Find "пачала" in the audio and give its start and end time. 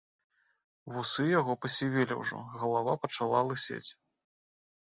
3.05-3.43